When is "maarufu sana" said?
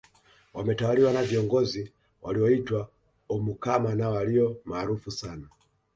4.65-5.47